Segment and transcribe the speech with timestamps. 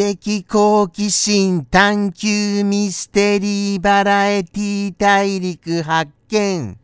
[0.00, 6.78] 的好奇心探求ミステリーバラエティ大陸発見。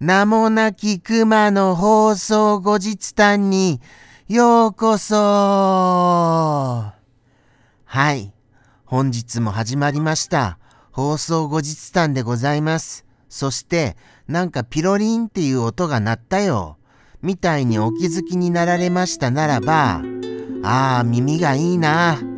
[0.00, 3.82] 名もなき熊の放送後日談に
[4.28, 6.94] ようこそは
[8.14, 8.32] い。
[8.86, 10.58] 本日も始まりました。
[10.90, 13.04] 放送後日談でございます。
[13.28, 13.94] そして、
[14.26, 16.78] なんかピロリンっていう音が鳴ったよ。
[17.20, 20.00] みたいにお気づきになられましたならば、
[20.64, 22.31] ああ、耳がいいな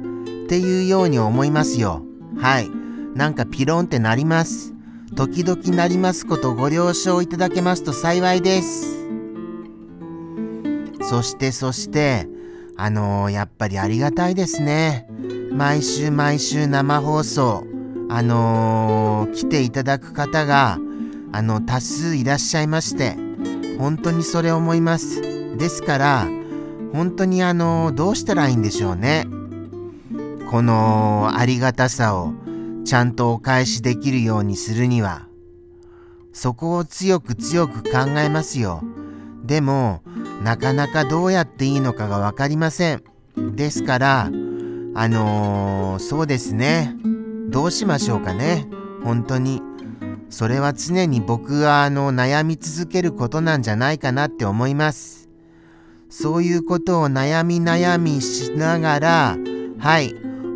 [0.44, 2.02] っていうように思いますよ。
[2.38, 2.70] はい。
[3.14, 4.74] なんかピロンってなります。
[5.14, 9.06] 時々なりますことご了承いただけますと幸いです。
[11.00, 12.28] そしてそして、
[12.76, 15.08] あのー、やっぱりありがたいですね。
[15.52, 17.64] 毎週毎週生放送、
[18.10, 20.78] あのー、来ていただく方が、
[21.32, 23.16] あの、多数いらっしゃいまして、
[23.78, 25.22] 本当にそれ思います。
[25.56, 26.28] ですから、
[26.92, 29.26] 本当にあのどうしたらいいんでしょうね。
[30.54, 32.32] このありがたさを
[32.84, 35.26] ちゃんとお返しできるようにするには
[36.32, 38.80] そこを強く強く考えますよ。
[39.42, 40.00] でも
[40.44, 43.02] なかなかどうやっていいのかが分かりません。
[43.56, 46.94] ですからあのー、そうですね
[47.48, 48.68] どうしましょうかね
[49.02, 49.60] 本当に。
[50.30, 55.28] それは常に僕があの悩み続けることなんじゃないかなって思います。
[56.10, 59.36] そういうことを悩み悩みしながら、
[59.80, 60.14] はい、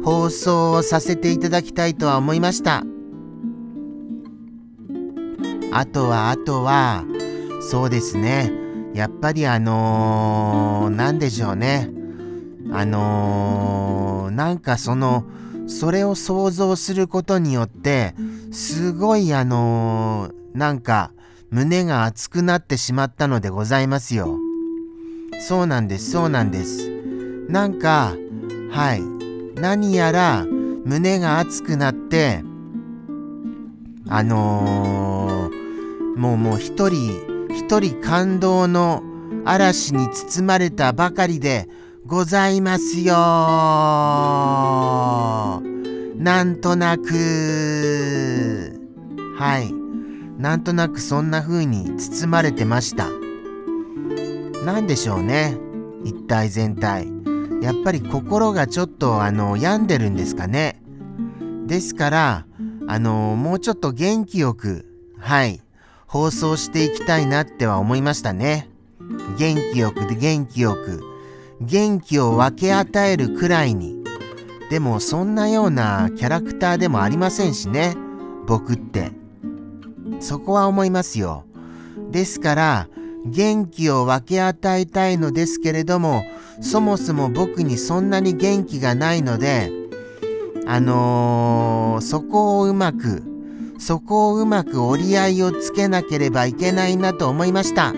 [0.09, 2.83] 放送をさせていただきたいとは思いました。
[5.71, 7.05] あとは、あとは、
[7.61, 8.51] そうですね。
[8.95, 11.91] やっぱりあのー、でしょうね。
[12.73, 15.27] あのー、なんかその、
[15.67, 18.15] それを想像することによって、
[18.51, 21.13] すごいあのー、なんか、
[21.51, 24.39] 胸が熱くなってしまったのでございますよ。
[25.47, 26.89] そうなんです、そうなんです。
[27.51, 28.15] なんか、
[28.71, 29.18] はい。
[29.59, 30.45] 何やら
[30.85, 32.43] 胸が熱くなって、
[34.09, 39.03] あのー、もうもう一人、一人感動の
[39.45, 41.69] 嵐に包まれたばかりで
[42.07, 43.15] ございますよ
[46.17, 48.81] なんとなく、
[49.39, 49.73] はい。
[50.41, 53.09] なんとなくそんな風に包まれてました。
[54.65, 55.57] 何でしょうね
[56.05, 57.09] 一体全体
[57.63, 60.81] やっぱり心がちょっとあの病んでるんですかね。
[61.67, 62.47] ですから
[62.87, 64.87] あのもうちょっと元気よく
[65.19, 65.61] はい
[66.07, 68.71] 放送していきたいなっては思いましたね。
[69.39, 71.03] 元気よくで元気よく
[71.61, 73.99] 元気を分け与えるくらいに。
[74.71, 77.97] でもそんなようなキャラクターでもありませんしね
[78.47, 79.13] 僕って。
[80.21, 81.45] そこは思いますよ。
[82.11, 82.89] ですから
[83.27, 86.23] 元気を分け与えたいのですけれども
[86.61, 89.71] そもそも僕にそんなに元気がないので
[90.67, 93.23] あのー、そこをうまく
[93.79, 97.95] そこをうまく折り合いをつけなければいけないなと思いました。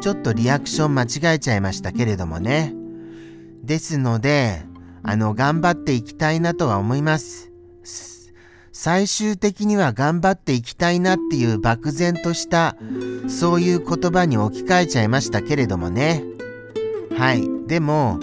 [0.00, 2.74] ちょっとリアクション間違えちゃいましたけれどもね。
[3.62, 4.60] ですので
[5.02, 7.50] あの頑張っていきたいなとは思います。
[8.76, 12.74] 最終的には頑張っていきたいなっていう漠然とした
[13.28, 16.24] そういう言葉に置き換えちゃいましたけれどもね。
[17.16, 17.48] はい。
[17.68, 18.18] でも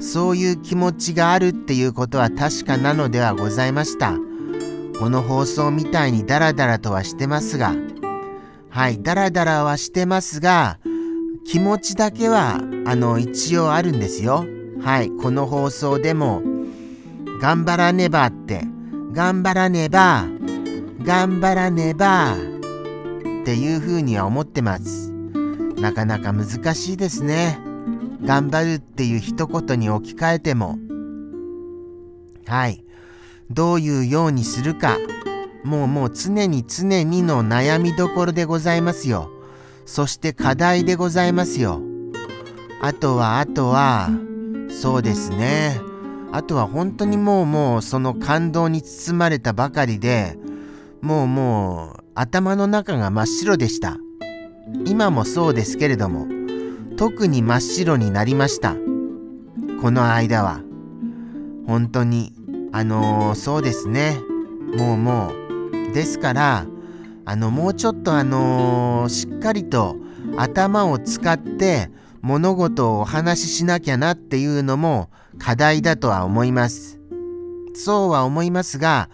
[0.00, 4.14] そういう気持ちがあるっていうことは確かなのではございました。
[4.98, 7.74] この放送みたいにダラダラとはしてますが。
[8.70, 9.02] はい。
[9.02, 10.78] ダラダラはしてますが
[11.44, 14.46] 気持ちだけはあの一応あるんですよ。
[14.80, 15.10] はい。
[15.10, 16.42] この放送でも
[17.42, 18.64] 頑張らねばって
[19.12, 20.24] 頑張らねば、
[21.02, 25.10] 頑張らねば、っていうふうには思ってます。
[25.80, 27.58] なかなか難しいですね。
[28.22, 30.78] 頑張るっていう一言に置き換えても。
[32.46, 32.84] はい。
[33.50, 34.96] どういうようにするか。
[35.64, 39.30] もうもう常に常にの悩みどころでございますよ。
[39.86, 41.80] そして課題でございますよ。
[42.80, 44.08] あとはあとは、
[44.70, 45.89] そうですね。
[46.32, 50.38] あとは本当にもうもうその感動に包まれたばかりで
[51.00, 53.96] もうもう頭の中が真っ白でした。
[54.86, 56.28] 今もそうですけれども
[56.96, 58.74] 特に真っ白になりました。
[59.80, 60.60] この間は。
[61.66, 62.32] 本当に
[62.72, 64.20] あのー、そうですね。
[64.76, 65.94] もうもう。
[65.94, 66.66] ですから
[67.24, 69.96] あのもうちょっとあのー、しっかりと
[70.36, 71.90] 頭を使って
[72.22, 75.10] 物事をお話ししなきゃなっていうのも
[75.40, 77.00] 課題だとは思います。
[77.74, 79.08] そうは思いますが、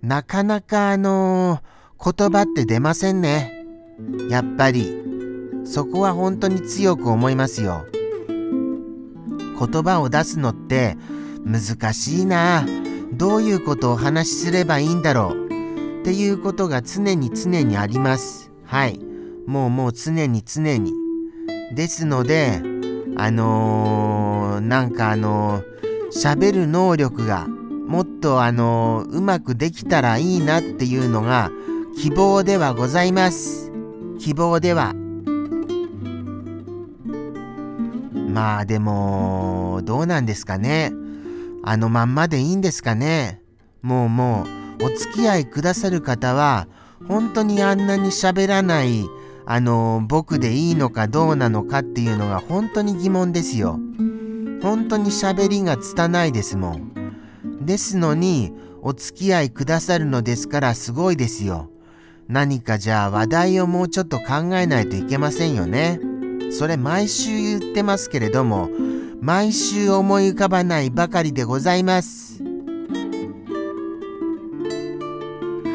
[0.00, 3.52] なかなかあのー、言葉って出ませんね。
[4.30, 5.02] やっぱり。
[5.64, 7.86] そこは本当に強く思いますよ。
[8.28, 10.96] 言葉を出すのって
[11.44, 12.66] 難しいな。
[13.12, 16.00] どういうことをお話しすればいいんだろう。
[16.00, 18.50] っていうことが常に常にあります。
[18.64, 18.98] はい。
[19.46, 20.92] もうもう常に常に。
[21.74, 22.60] ですので、
[23.16, 25.62] あのー、なんかあの
[26.14, 31.50] 喋、る能力がもっとあの、うまくできたらいいなっていうのが
[31.96, 33.72] 希望ではございます。
[34.18, 34.94] 希望では。
[38.28, 40.92] まあでも、どうなんですかね。
[41.64, 43.40] あのまんまでいいんですかね。
[43.82, 44.44] もうも
[44.80, 46.66] う、お付き合いくださる方は、
[47.08, 49.04] 本当にあんなに喋らない
[49.44, 53.78] あの僕でいいのかどうなのかっていうのが本当に疑問ですよ。
[54.62, 56.92] 本当に喋りが拙いですもん。
[57.60, 61.70] ですのにお付き合いくださるのですからすごいですよ。
[62.28, 66.00] 何かじゃあ話題をもうちょっと考えないといけませんよね。
[66.50, 68.68] それ毎週言ってますけれども
[69.20, 72.42] 毎週思い浮かばないばかりでございます。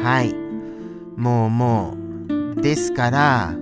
[0.02, 0.34] はい。
[1.16, 1.96] もうも
[2.56, 3.54] うですから、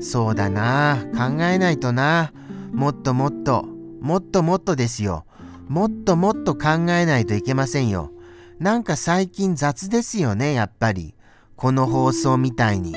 [0.00, 2.32] そうだな、考えないとな、
[2.72, 3.75] もっともっと、
[4.06, 5.24] もっともっとですよ。
[5.66, 8.12] もっともっと考えないといけませんよ。
[8.60, 11.16] なんか最近雑ですよね、やっぱり。
[11.56, 12.94] この放送みたいに。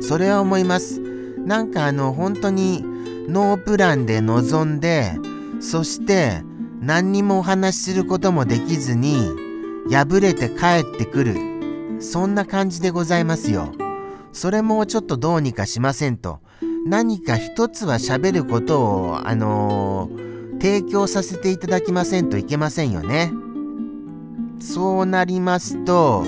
[0.00, 1.00] それは思います。
[1.00, 2.84] なんかあの、本当に
[3.26, 5.16] ノープランで臨んで、
[5.58, 6.42] そして
[6.80, 9.16] 何にもお話しすることもできずに、
[9.90, 11.34] 敗れて帰ってくる。
[12.00, 13.72] そんな感じでございますよ。
[14.32, 16.38] それもちょっとどうにかしませんと。
[16.86, 23.32] 何か一つは喋ることを、あのー、提供させていただきませんといけませんよね。
[24.60, 26.24] そうなりますと、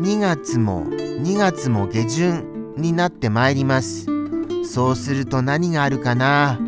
[0.00, 4.06] 2月も、2月も下旬になってまいります。
[4.64, 6.58] そうすると何があるかな？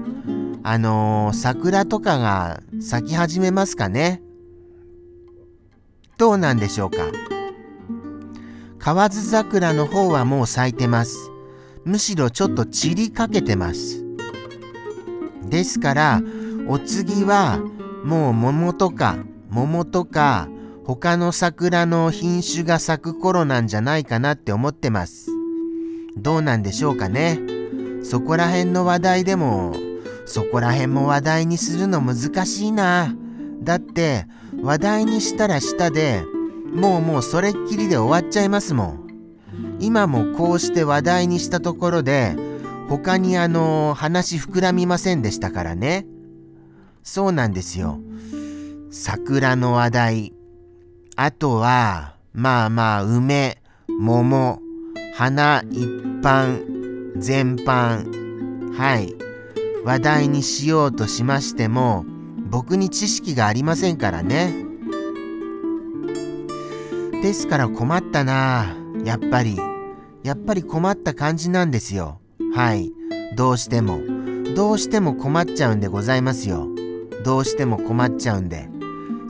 [0.63, 4.23] あのー、桜とかが咲き始めますかね？
[6.19, 6.99] どうなんでしょうか？
[8.79, 11.17] 河津桜の方はもう咲いてます。
[11.89, 14.05] むしろちょっと散りかけてます。
[15.49, 16.23] ですから、
[16.69, 17.59] お次は
[18.05, 19.17] もう桃とか
[19.49, 20.49] 桃とか
[20.85, 25.31] 他の桜の品種が咲く頃なんじゃないかなって思ってます。
[26.19, 27.41] どうなんでしょうかね。
[28.03, 29.75] そこら辺の話題でも、
[30.27, 33.15] そこら辺も話題にするの難しいな。
[33.63, 34.27] だって
[34.63, 36.23] 話題にしたら下で
[36.71, 39.08] もうもうそれっきりで終わっちゃいますもん。
[39.81, 42.37] 今もこうして話題にしたところで、
[42.89, 46.07] 他にあの、話膨らみませんでしたからね。
[47.03, 48.01] そうなんですよ。
[48.91, 50.33] 桜の話題。
[51.17, 54.61] あとは、まあまあ、梅、桃、
[55.15, 55.87] 花一
[56.23, 58.73] 般、全般。
[58.75, 59.15] はい。
[59.85, 62.05] 話題にしようとしましても、
[62.51, 64.55] 僕に知識がありませんからね。
[67.23, 69.59] ですから困ったなやっぱり。
[70.29, 72.21] やっぱり困った感じなんですよ。
[72.55, 72.93] はい。
[73.35, 73.99] どうしても。
[74.55, 76.69] どうしても困っちゃうんでございますよ。
[77.25, 78.69] どうしても困っちゃうんで。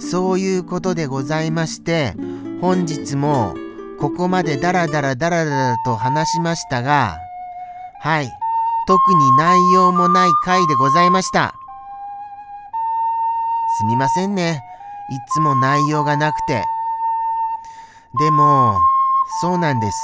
[0.01, 2.17] そういうことでございまして、
[2.61, 3.55] 本日も
[4.01, 7.17] ここまでダラダラダラダラと話しましたが、
[8.01, 8.29] はい。
[8.89, 11.55] 特に内容もない回でございました。
[13.79, 14.65] すみませんね。
[15.13, 16.65] いつも内容がなくて。
[18.19, 18.77] でも、
[19.41, 19.97] そうなんです。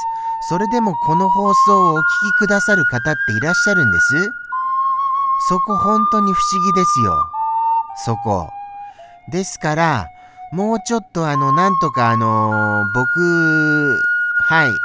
[0.48, 2.04] それでもこの放送をお聞き
[2.40, 4.30] くださる方っていらっしゃるんです？
[5.48, 7.30] そこ本当に不思議ですよ。
[8.04, 8.48] そこ。
[9.30, 10.06] ですから、
[10.52, 14.02] もうちょっとあの、なんとかあのー、僕、
[14.48, 14.78] はい、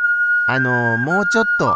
[0.48, 1.76] あのー、もうちょっと、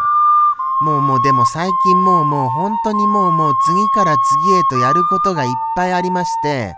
[0.84, 6.74] もうもうでも最近もうもう本当にもうもう次から次へとやることがいっぱいありまして、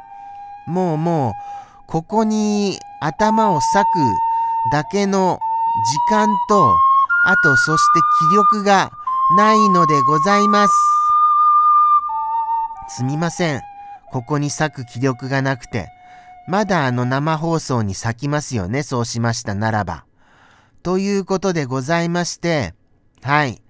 [0.67, 1.33] もうもう、
[1.87, 5.39] ここに頭を割くだけの
[6.11, 6.75] 時間と、
[7.29, 8.93] あとそして気力が
[9.37, 10.75] ないのでございます。
[12.89, 13.61] すみません。
[14.13, 15.89] ここに咲く気力がなくて。
[16.49, 18.85] まだあの生放送に咲きますよね。
[18.85, 20.05] そうしましたならば。
[20.85, 22.75] ということでございまして、
[23.23, 23.61] はい。